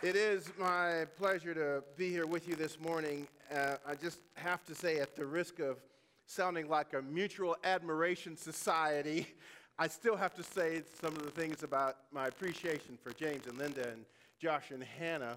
[0.00, 3.26] It is my pleasure to be here with you this morning.
[3.52, 5.78] Uh, I just have to say, at the risk of
[6.24, 9.26] sounding like a mutual admiration society,
[9.76, 13.58] I still have to say some of the things about my appreciation for James and
[13.58, 14.04] Linda and
[14.40, 15.36] Josh and Hannah.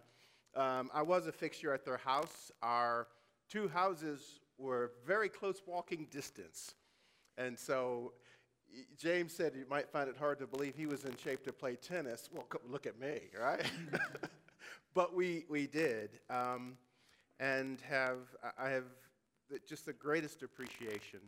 [0.56, 2.52] Um, I was a fixture at their house.
[2.62, 3.08] Our
[3.50, 6.76] two houses were very close walking distance.
[7.36, 8.14] And so
[8.96, 11.78] James said you might find it hard to believe he was in shape to play
[11.78, 12.30] tennis.
[12.32, 13.66] Well, look at me, right?
[14.94, 16.10] but we, we did.
[16.30, 16.78] Um,
[17.40, 18.20] and have,
[18.58, 18.86] I have
[19.68, 21.20] just the greatest appreciation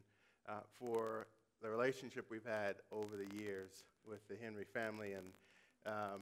[0.47, 1.27] uh, for
[1.61, 5.13] the relationship we've had over the years with the Henry family.
[5.13, 5.25] And,
[5.85, 6.21] um,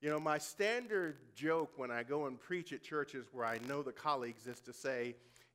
[0.00, 3.82] you know, my standard joke when I go and preach at churches where I know
[3.82, 5.14] the colleagues is to say,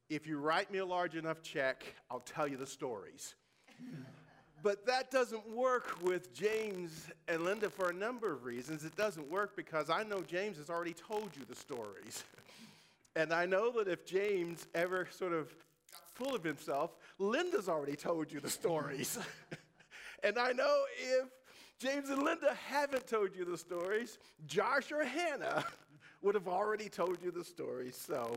[0.10, 3.36] if you write me a large enough check, I'll tell you the stories.
[4.62, 8.84] But that doesn't work with James and Linda for a number of reasons.
[8.84, 12.24] It doesn't work because I know James has already told you the stories.
[13.16, 15.54] and I know that if James ever sort of
[15.92, 19.18] got full of himself, Linda's already told you the stories.
[20.24, 21.28] and I know if
[21.80, 25.64] James and Linda haven't told you the stories, Josh or Hannah
[26.22, 27.96] would have already told you the stories.
[27.96, 28.36] So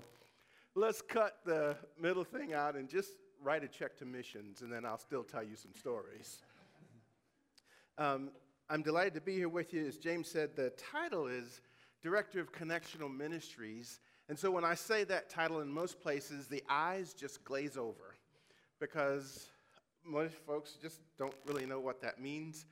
[0.77, 3.11] let's cut the middle thing out and just
[3.43, 6.39] write a check to missions, and then I'll still tell you some stories.
[7.99, 8.31] Um,
[8.71, 9.87] I'm delighted to be here with you.
[9.87, 11.61] As James said, the title is
[12.03, 14.01] Director of Connectional Ministries.
[14.29, 18.15] And so when I say that title in most places, the eyes just glaze over
[18.81, 19.49] because
[20.05, 22.67] most folks just don't really know what that means.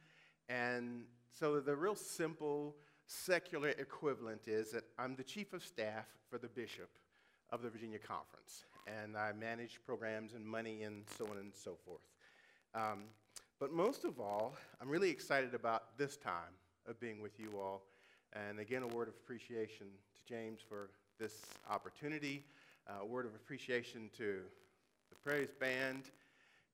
[0.49, 1.05] And
[1.39, 2.77] so the real simple
[3.07, 6.89] secular equivalent is that I'm the chief of staff for the bishop
[7.51, 8.65] of the Virginia Conference
[9.03, 12.03] and I manage programs and money and so on and so forth.
[12.75, 13.05] Um,
[13.59, 16.55] but most of all, I'm really excited about this time
[16.89, 17.83] of being with you all.
[18.33, 21.35] And again, a word of appreciation to James for this
[21.69, 22.45] opportunity,
[22.89, 24.41] uh, a word of appreciation to
[25.11, 26.05] the praise band.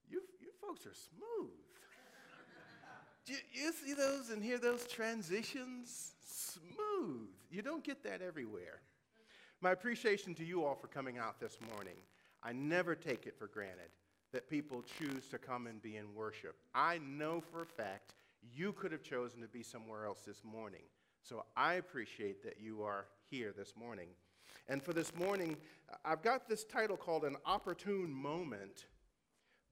[0.08, 1.50] You, you folks are smooth.
[3.26, 6.12] you, you see those and hear those transitions?
[6.24, 7.28] Smooth.
[7.50, 8.80] You don't get that everywhere.
[9.62, 11.96] My appreciation to you all for coming out this morning.
[12.42, 13.90] I never take it for granted
[14.32, 16.56] that people choose to come and be in worship.
[16.74, 18.14] I know for a fact
[18.54, 20.82] you could have chosen to be somewhere else this morning.
[21.22, 24.08] So I appreciate that you are here this morning.
[24.68, 25.56] And for this morning,
[26.04, 28.86] I've got this title called An Opportune Moment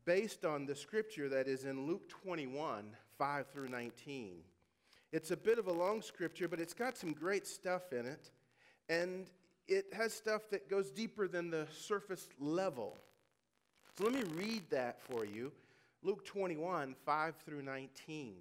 [0.05, 4.39] based on the scripture that is in Luke 21 5 through 19.
[5.13, 8.31] It's a bit of a long scripture, but it's got some great stuff in it.
[8.89, 9.31] And
[9.67, 12.97] it has stuff that goes deeper than the surface level.
[13.97, 15.53] So let me read that for you
[16.03, 18.35] Luke 21, 5 through 19.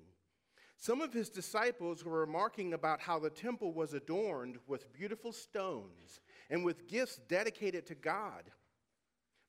[0.77, 6.19] Some of his disciples were remarking about how the temple was adorned with beautiful stones
[6.49, 8.43] and with gifts dedicated to God.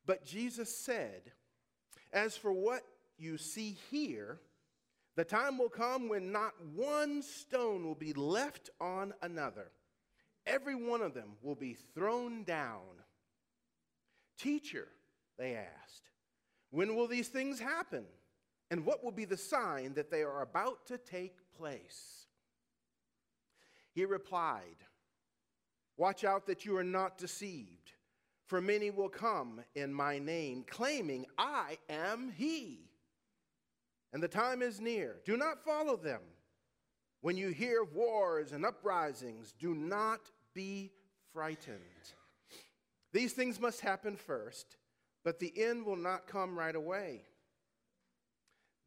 [0.06, 1.32] But Jesus said,
[2.12, 2.82] As for what
[3.18, 4.38] you see here,
[5.16, 9.72] the time will come when not one stone will be left on another
[10.46, 12.82] Every one of them will be thrown down.
[14.38, 14.88] Teacher,
[15.38, 16.10] they asked,
[16.70, 18.04] when will these things happen?
[18.70, 22.26] And what will be the sign that they are about to take place?
[23.92, 24.76] He replied,
[25.96, 27.92] Watch out that you are not deceived,
[28.46, 32.90] for many will come in my name, claiming, I am he.
[34.12, 35.16] And the time is near.
[35.24, 36.20] Do not follow them.
[37.24, 40.20] When you hear of wars and uprisings, do not
[40.52, 40.92] be
[41.32, 41.80] frightened.
[43.14, 44.76] These things must happen first,
[45.24, 47.22] but the end will not come right away.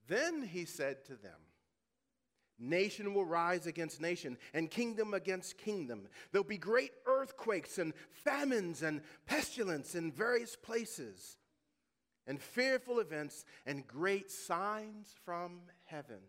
[0.07, 1.39] Then he said to them,
[2.59, 6.07] Nation will rise against nation, and kingdom against kingdom.
[6.31, 11.37] There'll be great earthquakes and famines and pestilence in various places,
[12.27, 16.19] and fearful events and great signs from heaven.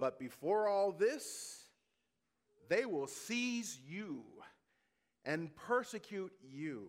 [0.00, 1.64] But before all this,
[2.68, 4.24] they will seize you
[5.26, 6.88] and persecute you.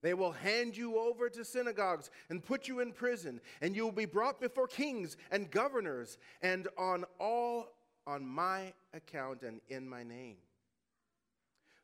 [0.00, 3.90] They will hand you over to synagogues and put you in prison, and you will
[3.90, 7.66] be brought before kings and governors, and on all
[8.06, 10.36] on my account and in my name.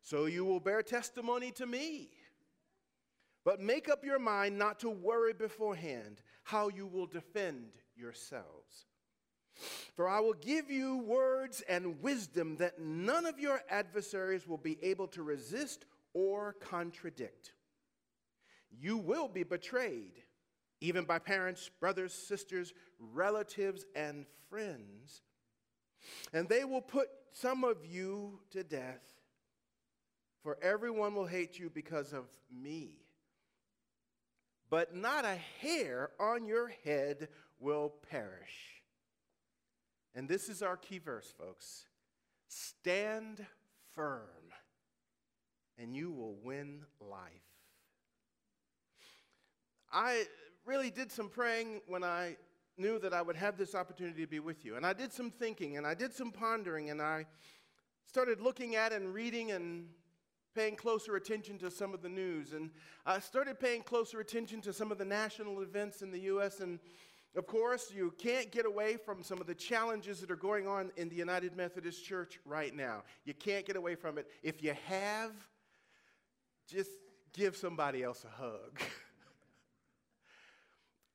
[0.02, 2.10] So you will bear testimony to me.
[3.44, 8.86] But make up your mind not to worry beforehand how you will defend yourselves.
[9.94, 14.78] For I will give you words and wisdom that none of your adversaries will be
[14.82, 17.52] able to resist or contradict.
[18.70, 20.22] You will be betrayed,
[20.80, 25.22] even by parents, brothers, sisters, relatives, and friends.
[26.32, 29.02] And they will put some of you to death,
[30.42, 32.98] for everyone will hate you because of me.
[34.70, 37.28] But not a hair on your head
[37.60, 38.83] will perish.
[40.14, 41.84] And this is our key verse, folks.
[42.48, 43.44] Stand
[43.94, 44.20] firm,
[45.78, 47.20] and you will win life.
[49.92, 50.24] I
[50.64, 52.36] really did some praying when I
[52.76, 54.76] knew that I would have this opportunity to be with you.
[54.76, 57.26] And I did some thinking and I did some pondering and I
[58.06, 59.86] started looking at and reading and
[60.54, 62.52] paying closer attention to some of the news.
[62.52, 62.70] And
[63.06, 66.60] I started paying closer attention to some of the national events in the U.S.
[66.60, 66.78] And
[67.36, 70.92] of course, you can't get away from some of the challenges that are going on
[70.96, 73.02] in the United Methodist Church right now.
[73.24, 74.28] You can't get away from it.
[74.42, 75.32] If you have,
[76.68, 76.90] just
[77.32, 78.80] give somebody else a hug.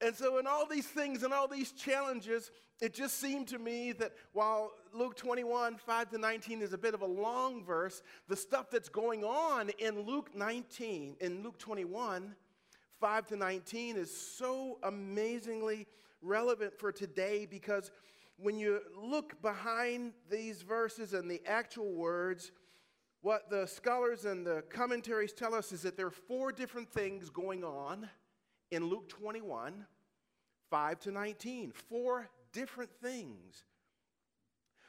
[0.02, 3.92] And so, in all these things and all these challenges, it just seemed to me
[3.94, 8.36] that while Luke 21, 5 to 19 is a bit of a long verse, the
[8.38, 12.34] stuff that's going on in Luke 19, in Luke 21,
[13.02, 15.86] 5 to 19 is so amazingly
[16.22, 17.92] relevant for today because
[18.38, 22.52] when you look behind these verses and the actual words,
[23.22, 27.30] what the scholars and the commentaries tell us is that there are four different things
[27.30, 28.08] going on
[28.72, 29.86] in Luke 21,
[30.70, 31.72] 5 to 19.
[31.90, 33.64] Four different things.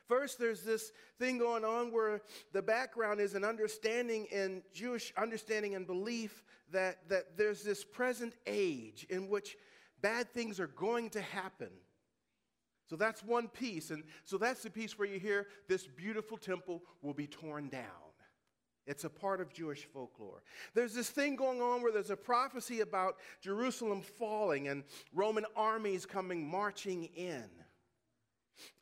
[0.06, 2.20] First, there's this thing going on where
[2.52, 6.42] the background is an understanding in Jewish understanding and belief
[6.72, 9.56] that, that there's this present age in which
[10.02, 11.70] bad things are going to happen.
[12.88, 13.90] So that's one piece.
[13.90, 17.84] And so that's the piece where you hear this beautiful temple will be torn down.
[18.86, 20.42] It's a part of Jewish folklore.
[20.74, 24.82] There's this thing going on where there's a prophecy about Jerusalem falling and
[25.14, 27.44] Roman armies coming marching in.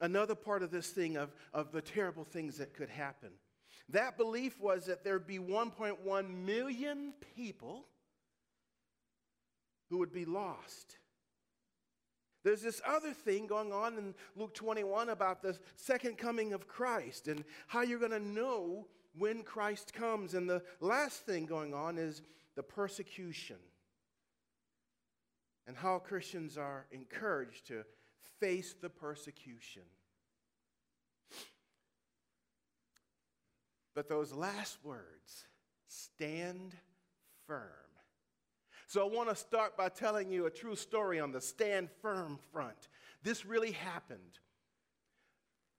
[0.01, 3.31] Another part of this thing of, of the terrible things that could happen.
[3.91, 7.87] That belief was that there'd be 1.1 million people
[9.91, 10.98] who would be lost.
[12.49, 17.29] There's this other thing going on in Luke 21 about the second coming of Christ
[17.29, 18.87] and how you're going to know
[19.19, 20.33] when Christ comes.
[20.33, 22.23] And the last thing going on is
[22.57, 23.59] the persecution
[25.67, 27.85] and how Christians are encouraged to
[28.41, 29.83] face the persecution.
[33.95, 35.45] But those last words,
[35.87, 36.75] stand
[37.47, 37.88] firm.
[38.89, 42.39] So I want to start by telling you a true story on the stand firm
[42.51, 42.89] front.
[43.23, 44.39] This really happened.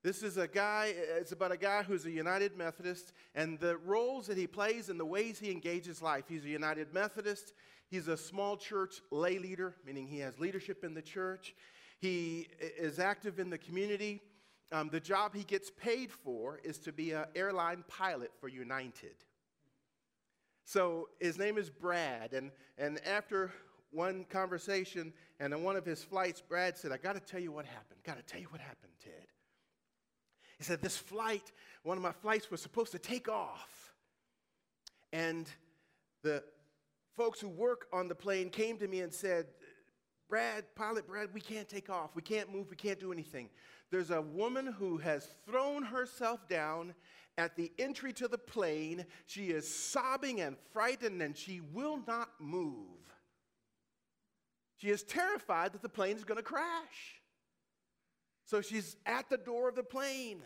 [0.04, 4.28] This is a guy, it's about a guy who's a United Methodist, and the roles
[4.28, 6.26] that he plays and the ways he engages life.
[6.30, 7.54] He's a United Methodist,
[7.90, 11.56] he's a small church lay leader, meaning he has leadership in the church.
[11.98, 14.22] He is active in the community.
[14.72, 19.16] Um, the job he gets paid for is to be an airline pilot for United.
[20.70, 23.52] So his name is Brad, and, and after
[23.90, 27.52] one conversation and on one of his flights, Brad said, I got to tell you
[27.52, 28.00] what happened.
[28.04, 29.26] Got to tell you what happened, Ted.
[30.60, 31.52] He said, This flight,
[31.82, 33.96] one of my flights was supposed to take off.
[35.12, 35.50] And
[36.22, 36.44] the
[37.18, 39.48] folks who work on the plane came to me and said,
[40.30, 42.12] Brad, pilot Brad, we can't take off.
[42.16, 42.70] We can't move.
[42.70, 43.50] We can't do anything.
[43.90, 46.94] There's a woman who has thrown herself down
[47.40, 49.06] at the entry to the plane.
[49.26, 52.76] She is sobbing and frightened and she will not move.
[54.76, 57.22] She is terrified that the plane is going to crash.
[58.46, 60.42] So she's at the door of the plane.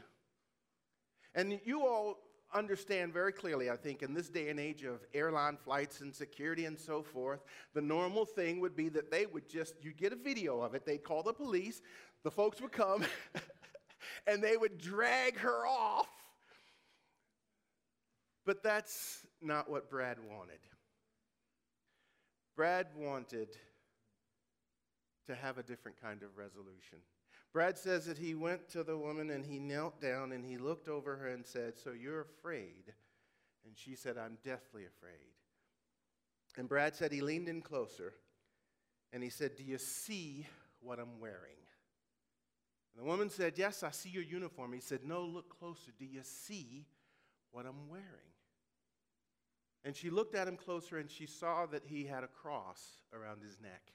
[1.35, 2.19] And you all
[2.53, 6.65] understand very clearly, I think, in this day and age of airline flights and security
[6.65, 10.15] and so forth, the normal thing would be that they would just, you get a
[10.15, 11.81] video of it, they'd call the police,
[12.23, 13.03] the folks would come,
[14.27, 16.07] and they would drag her off.
[18.45, 20.59] But that's not what Brad wanted.
[22.55, 23.49] Brad wanted
[25.27, 26.99] to have a different kind of resolution.
[27.53, 30.87] Brad says that he went to the woman and he knelt down and he looked
[30.87, 32.93] over her and said, So you're afraid?
[33.65, 35.33] And she said, I'm deathly afraid.
[36.57, 38.13] And Brad said he leaned in closer
[39.13, 40.47] and he said, Do you see
[40.81, 41.37] what I'm wearing?
[42.95, 44.73] And the woman said, Yes, I see your uniform.
[44.73, 45.91] He said, No, look closer.
[45.97, 46.87] Do you see
[47.51, 48.32] what I'm wearing?
[49.85, 53.41] And she looked at him closer and she saw that he had a cross around
[53.41, 53.91] his neck.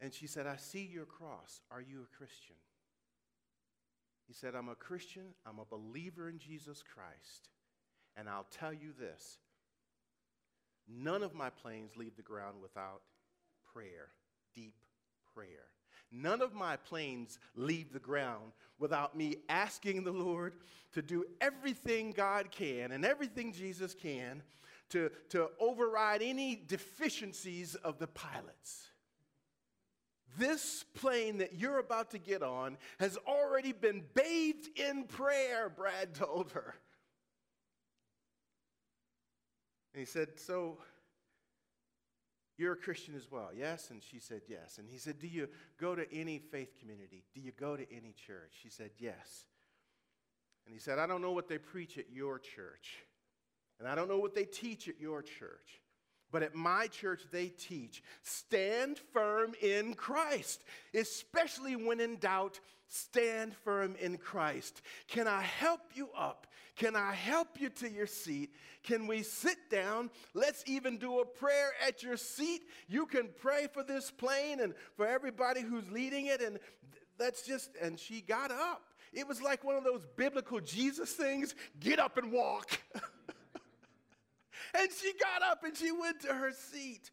[0.00, 1.60] And she said, I see your cross.
[1.70, 2.56] Are you a Christian?
[4.26, 5.34] He said, I'm a Christian.
[5.46, 7.48] I'm a believer in Jesus Christ.
[8.16, 9.38] And I'll tell you this
[10.88, 13.02] none of my planes leave the ground without
[13.72, 14.08] prayer,
[14.54, 14.74] deep
[15.34, 15.68] prayer.
[16.12, 20.54] None of my planes leave the ground without me asking the Lord
[20.92, 24.42] to do everything God can and everything Jesus can
[24.90, 28.88] to, to override any deficiencies of the pilots.
[30.38, 36.14] This plane that you're about to get on has already been bathed in prayer, Brad
[36.14, 36.74] told her.
[39.92, 40.78] And he said, So
[42.62, 43.90] you're a Christian as well, yes?
[43.90, 44.78] And she said, Yes.
[44.78, 47.24] And he said, Do you go to any faith community?
[47.34, 48.52] Do you go to any church?
[48.62, 49.46] She said, Yes.
[50.64, 52.98] And he said, I don't know what they preach at your church,
[53.80, 55.81] and I don't know what they teach at your church.
[56.32, 62.58] But at my church, they teach stand firm in Christ, especially when in doubt,
[62.88, 64.82] stand firm in Christ.
[65.08, 66.46] Can I help you up?
[66.74, 68.50] Can I help you to your seat?
[68.82, 70.10] Can we sit down?
[70.32, 72.62] Let's even do a prayer at your seat.
[72.88, 76.40] You can pray for this plane and for everybody who's leading it.
[76.40, 76.58] And
[77.18, 78.82] that's just, and she got up.
[79.12, 82.80] It was like one of those biblical Jesus things get up and walk.
[84.78, 87.10] And she got up and she went to her seat.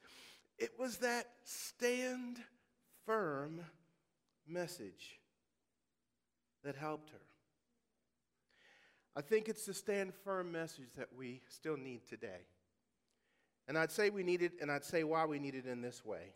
[0.57, 2.37] It was that stand
[3.05, 3.61] firm
[4.47, 5.19] message
[6.63, 7.21] that helped her.
[9.15, 12.45] I think it's the stand firm message that we still need today.
[13.67, 16.03] And I'd say we need it, and I'd say why we need it in this
[16.05, 16.33] way.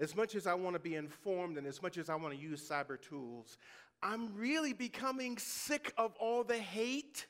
[0.00, 2.40] As much as I want to be informed and as much as I want to
[2.40, 3.58] use cyber tools,
[4.02, 7.26] I'm really becoming sick of all the hate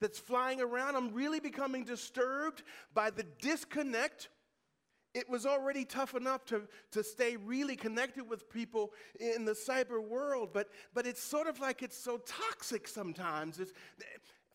[0.00, 0.96] that's flying around.
[0.96, 2.62] I'm really becoming disturbed
[2.94, 4.28] by the disconnect.
[5.14, 6.62] It was already tough enough to,
[6.92, 11.60] to stay really connected with people in the cyber world, but, but it's sort of
[11.60, 13.58] like it's so toxic sometimes.
[13.58, 13.72] It's,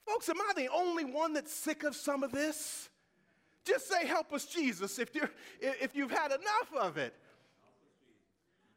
[0.06, 2.90] folks, am I the only one that's sick of some of this?
[3.66, 7.16] Just say, Help us, Jesus, if, you're, if you've had enough of it.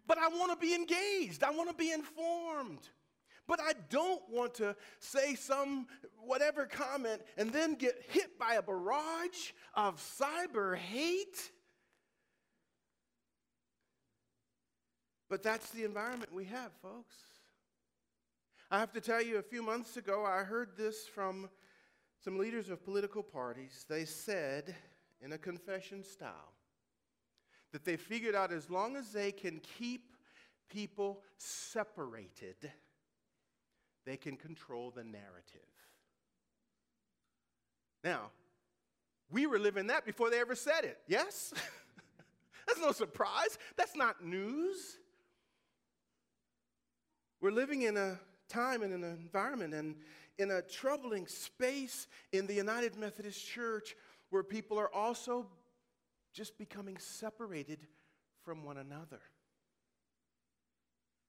[0.06, 2.88] But I want to be engaged, I want to be informed.
[3.47, 5.87] But I don't want to say some
[6.19, 11.53] whatever comment and then get hit by a barrage of cyber hate.
[15.29, 17.17] But that's the environment we have, folks.
[18.71, 21.49] I have to tell you, a few months ago, I heard this from
[22.25, 23.87] some leaders of political parties.
[23.88, 24.75] They said,
[25.21, 26.53] in a confession style,
[27.73, 30.17] that they figured out as long as they can keep
[30.69, 32.73] people separated,
[34.07, 35.61] they can control the narrative.
[38.03, 38.31] Now,
[39.31, 41.53] we were living that before they ever said it, yes?
[42.67, 43.59] That's no surprise.
[43.77, 44.99] That's not news.
[47.41, 49.97] We're living in a time and an environment and
[50.39, 53.97] in a troubling space in the United Methodist Church
[54.31, 55.47] where people are also
[56.33, 57.81] just becoming separated
[58.45, 59.21] from one another.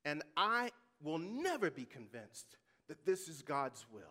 [0.06, 4.02] And I will never be convinced that this is God's will.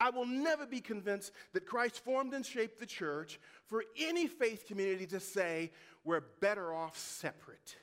[0.00, 4.66] I will never be convinced that Christ formed and shaped the church for any faith
[4.66, 5.70] community to say
[6.04, 7.76] we're better off separate,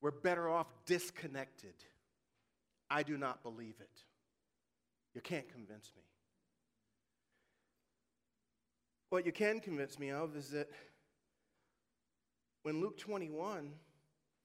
[0.00, 1.74] we're better off disconnected.
[2.90, 4.02] I do not believe it.
[5.14, 6.02] You can't convince me.
[9.10, 10.70] What you can convince me of is that
[12.62, 13.72] when Luke 21,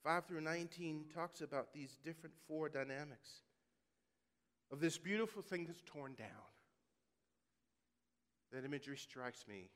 [0.03, 3.42] 5 through 19, talks about these different four dynamics,
[4.73, 6.27] of this beautiful thing that's torn down.
[8.51, 9.69] That imagery strikes me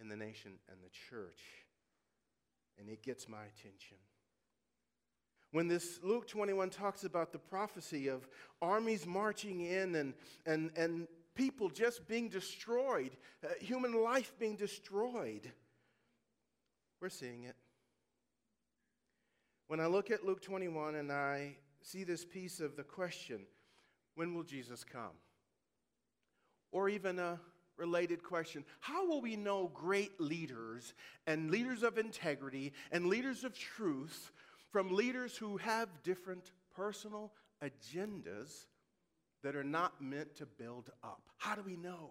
[0.00, 1.40] in the nation and the church,
[2.76, 3.98] and it gets my attention.
[5.52, 8.28] When this Luke 21 talks about the prophecy of
[8.60, 10.14] armies marching in and,
[10.44, 13.12] and, and people just being destroyed,
[13.44, 15.50] uh, human life being destroyed,
[17.00, 17.56] we're seeing it.
[19.68, 23.46] When I look at Luke 21 and I see this piece of the question,
[24.14, 25.16] when will Jesus come?
[26.72, 27.40] Or even a
[27.76, 30.94] related question How will we know great leaders
[31.26, 34.32] and leaders of integrity and leaders of truth
[34.70, 38.66] from leaders who have different personal agendas
[39.42, 41.22] that are not meant to build up?
[41.38, 42.10] How do we know?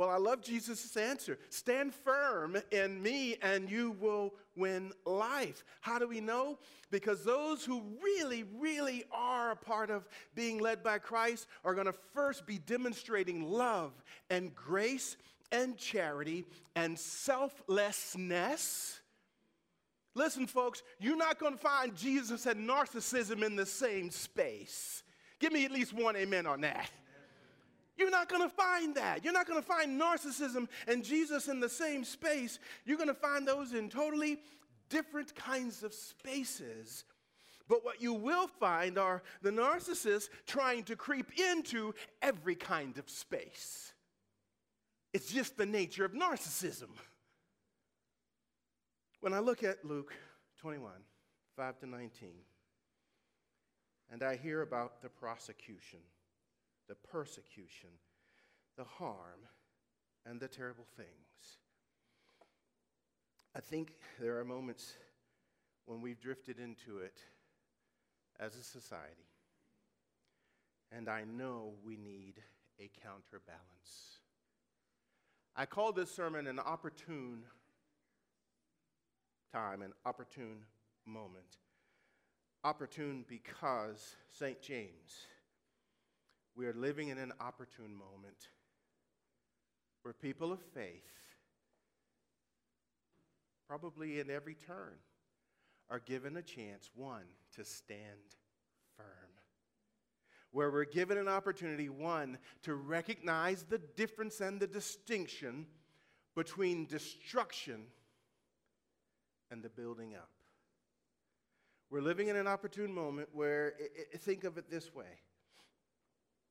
[0.00, 1.38] Well, I love Jesus' answer.
[1.50, 5.62] Stand firm in me and you will win life.
[5.82, 6.58] How do we know?
[6.90, 11.86] Because those who really, really are a part of being led by Christ are going
[11.86, 13.92] to first be demonstrating love
[14.30, 15.18] and grace
[15.52, 19.00] and charity and selflessness.
[20.14, 25.02] Listen, folks, you're not going to find Jesus and narcissism in the same space.
[25.40, 26.90] Give me at least one amen on that.
[28.00, 29.22] You're not going to find that.
[29.22, 32.58] You're not going to find narcissism and Jesus in the same space.
[32.86, 34.38] You're going to find those in totally
[34.88, 37.04] different kinds of spaces.
[37.68, 43.10] But what you will find are the narcissists trying to creep into every kind of
[43.10, 43.92] space.
[45.12, 46.88] It's just the nature of narcissism.
[49.20, 50.14] When I look at Luke
[50.62, 50.90] 21,
[51.54, 52.30] 5 to 19,
[54.10, 55.98] and I hear about the prosecution
[56.90, 57.90] the persecution,
[58.76, 59.46] the harm,
[60.26, 61.58] and the terrible things.
[63.54, 64.94] I think there are moments
[65.86, 67.20] when we've drifted into it
[68.40, 69.28] as a society.
[70.90, 72.42] And I know we need
[72.80, 74.18] a counterbalance.
[75.54, 77.44] I call this sermon an opportune
[79.52, 80.64] time, an opportune
[81.06, 81.58] moment.
[82.64, 84.60] Opportune because St.
[84.60, 85.26] James
[86.60, 88.48] we are living in an opportune moment
[90.02, 91.08] where people of faith,
[93.66, 94.92] probably in every turn,
[95.88, 97.24] are given a chance, one,
[97.56, 98.36] to stand
[98.94, 99.06] firm.
[100.50, 105.64] Where we're given an opportunity, one, to recognize the difference and the distinction
[106.36, 107.84] between destruction
[109.50, 110.28] and the building up.
[111.88, 115.06] We're living in an opportune moment where, it, it, think of it this way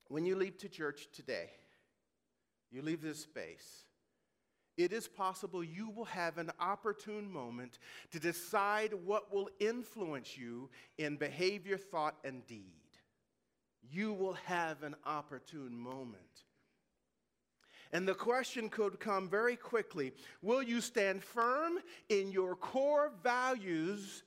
[0.09, 1.49] when you leave to church today,
[2.71, 3.85] you leave this space,
[4.77, 7.79] it is possible you will have an opportune moment
[8.11, 12.63] to decide what will influence you in behavior, thought, and deed.
[13.91, 16.23] You will have an opportune moment.
[17.91, 24.23] And the question could come very quickly Will you stand firm in your core values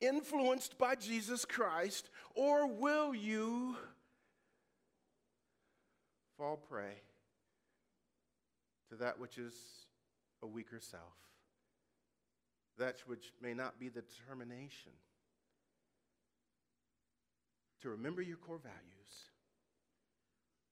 [0.00, 3.76] influenced by Jesus Christ, or will you
[6.36, 6.94] fall prey
[8.90, 9.54] to that which is
[10.42, 11.14] a weaker self,
[12.78, 14.92] that which may not be the determination
[17.80, 19.30] to remember your core values,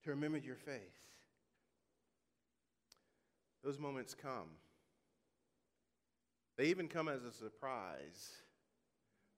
[0.04, 0.98] to remember your faith.
[3.62, 4.48] Those moments come.
[6.56, 8.30] They even come as a surprise.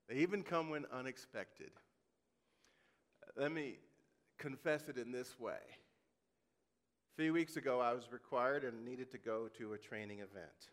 [0.09, 1.71] They even come when unexpected.
[3.37, 3.79] Let me
[4.39, 5.59] confess it in this way.
[7.17, 10.71] Few weeks ago, I was required and needed to go to a training event.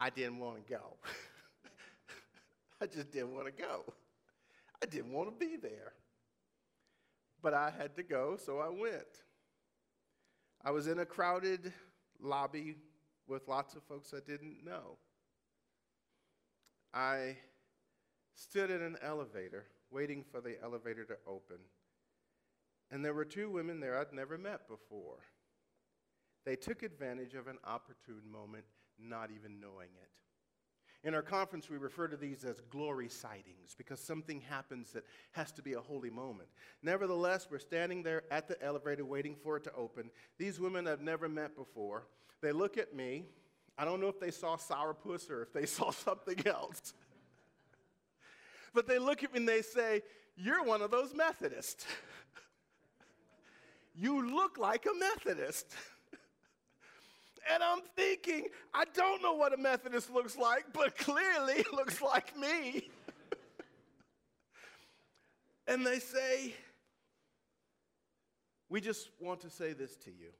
[0.00, 0.96] I didn't want to go.
[2.80, 3.84] I just didn't want to go.
[4.82, 5.92] I didn't want to be there.
[7.42, 9.22] But I had to go, so I went.
[10.64, 11.72] I was in a crowded
[12.20, 12.76] lobby
[13.28, 14.98] with lots of folks I didn't know.
[16.92, 17.36] I
[18.34, 21.58] stood in an elevator waiting for the elevator to open.
[22.90, 25.18] And there were two women there I'd never met before.
[26.44, 28.64] They took advantage of an opportune moment,
[28.98, 30.10] not even knowing it.
[31.02, 35.50] In our conference, we refer to these as glory sightings because something happens that has
[35.52, 36.48] to be a holy moment.
[36.82, 40.10] Nevertheless, we're standing there at the elevator waiting for it to open.
[40.36, 42.06] These women I've never met before.
[42.42, 43.24] They look at me.
[43.78, 46.92] I don't know if they saw sourpuss or if they saw something else.
[48.74, 50.02] but they look at me and they say,
[50.36, 51.86] You're one of those Methodists.
[54.00, 55.66] You look like a Methodist.
[57.52, 62.00] and I'm thinking, I don't know what a Methodist looks like, but clearly it looks
[62.00, 62.88] like me.
[65.68, 66.54] and they say,
[68.70, 70.30] We just want to say this to you.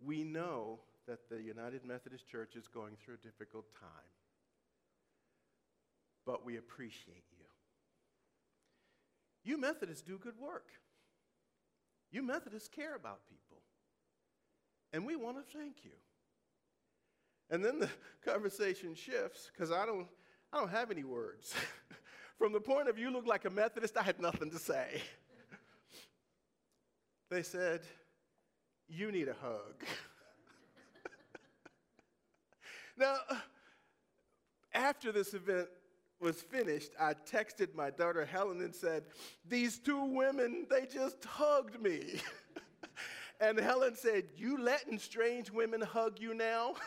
[0.00, 4.12] We know that the United Methodist Church is going through a difficult time,
[6.24, 7.46] but we appreciate you.
[9.42, 10.68] You Methodists do good work.
[12.10, 13.62] You Methodists care about people.
[14.92, 15.92] And we want to thank you.
[17.50, 17.90] And then the
[18.24, 20.06] conversation shifts because I don't,
[20.52, 21.54] I don't have any words.
[22.38, 25.02] From the point of view, you look like a Methodist, I had nothing to say.
[27.30, 27.80] they said,
[28.88, 29.84] You need a hug.
[32.96, 33.16] now,
[34.72, 35.68] after this event,
[36.20, 39.04] was finished, I texted my daughter Helen and said,
[39.48, 42.20] These two women, they just hugged me.
[43.40, 46.74] and Helen said, You letting strange women hug you now?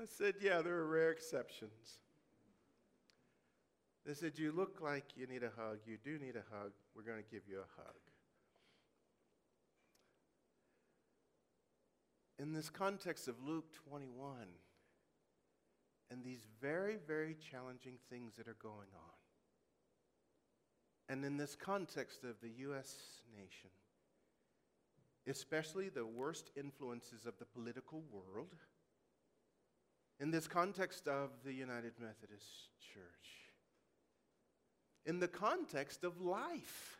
[0.00, 1.98] I said, Yeah, there are rare exceptions.
[4.04, 5.78] They said, You look like you need a hug.
[5.86, 6.72] You do need a hug.
[6.94, 7.94] We're going to give you a hug.
[12.38, 14.34] In this context of Luke 21,
[16.10, 19.14] and these very, very challenging things that are going on.
[21.08, 22.96] And in this context of the U.S.
[23.34, 23.70] nation,
[25.26, 28.54] especially the worst influences of the political world,
[30.20, 33.50] in this context of the United Methodist Church,
[35.04, 36.98] in the context of life.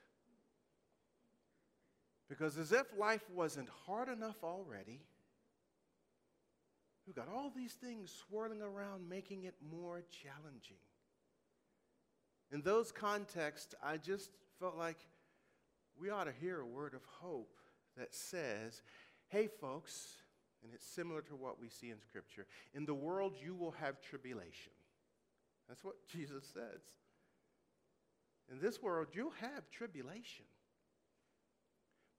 [2.28, 5.00] Because as if life wasn't hard enough already,
[7.06, 10.76] we've got all these things swirling around, making it more challenging.
[12.52, 14.98] In those contexts, I just felt like
[15.98, 17.56] we ought to hear a word of hope
[17.96, 18.82] that says,
[19.28, 20.18] hey, folks,
[20.62, 24.00] and it's similar to what we see in Scripture in the world you will have
[24.00, 24.72] tribulation.
[25.68, 26.80] That's what Jesus says.
[28.50, 30.46] In this world you'll have tribulation.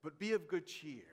[0.03, 1.03] But be of good cheer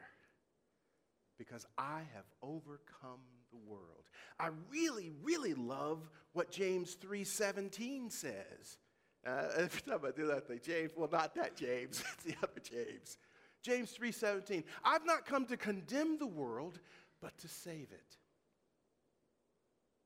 [1.39, 3.21] because I have overcome
[3.67, 4.11] world.
[4.39, 8.79] I really, really love what James 3:17 says.
[9.25, 12.35] Uh, every time I do that, I think, James, well, not that James, it's the
[12.43, 13.19] other James.
[13.63, 14.65] James 3:17.
[14.85, 16.81] I've not come to condemn the world,
[17.21, 18.17] but to save it.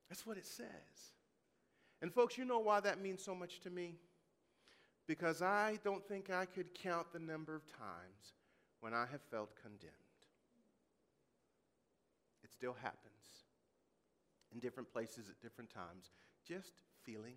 [0.09, 0.66] That's what it says.
[2.03, 3.95] And folks, you know why that means so much to me?
[5.09, 8.35] Because I don't think I could count the number of times
[8.81, 9.92] when I have felt condemned.
[12.45, 13.15] It still happens
[14.57, 16.11] in different places at different times,
[16.49, 16.73] just
[17.05, 17.35] feeling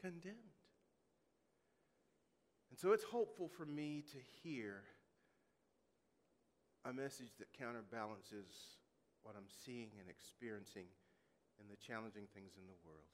[0.00, 0.56] condemned.
[2.70, 4.82] And so it's hopeful for me to hear
[6.86, 8.46] a message that counterbalances
[9.22, 10.86] what I'm seeing and experiencing
[11.60, 13.12] in the challenging things in the world.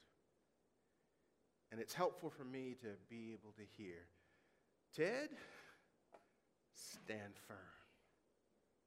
[1.72, 4.06] And it's helpful for me to be able to hear
[4.94, 5.30] Ted,
[6.72, 7.58] stand firm.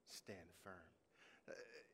[0.08, 0.97] Stand firm.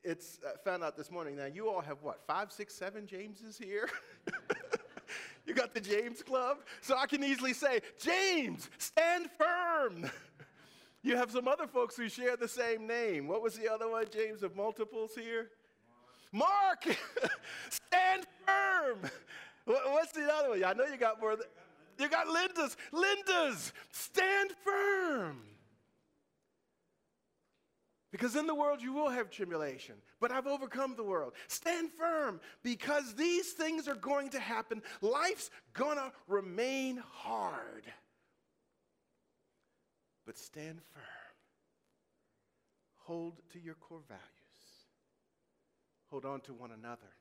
[0.02, 1.36] It's uh, found out this morning.
[1.36, 3.88] Now, you all have what, five, six, seven Jameses here?
[5.46, 6.58] you got the James Club?
[6.82, 10.10] So I can easily say, James, stand firm.
[11.06, 13.28] You have some other folks who share the same name.
[13.28, 15.50] What was the other one, James, of multiples here?
[16.32, 16.98] Mark, Mark.
[17.70, 19.10] stand firm.
[19.66, 20.64] What's the other one?
[20.64, 21.36] I know you got more.
[21.98, 22.76] You got Linda's.
[22.90, 25.42] Linda's, stand firm.
[28.14, 31.32] Because in the world you will have tribulation, but I've overcome the world.
[31.48, 34.82] Stand firm because these things are going to happen.
[35.00, 37.82] Life's gonna remain hard
[40.26, 41.02] but stand firm.
[43.04, 44.22] Hold to your core values.
[46.10, 47.12] Hold on to one another.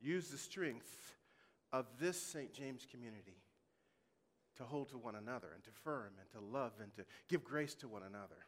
[0.00, 1.16] Use the strength
[1.72, 2.52] of this St.
[2.52, 3.42] James community
[4.56, 7.74] to hold to one another and to firm and to love and to give grace
[7.76, 8.46] to one another.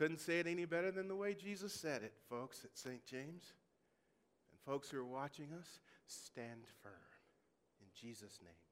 [0.00, 3.04] Couldn't say it any better than the way Jesus said it, folks, at St.
[3.04, 3.52] James.
[4.50, 6.92] And folks who are watching us, stand firm.
[7.82, 8.69] In Jesus' name.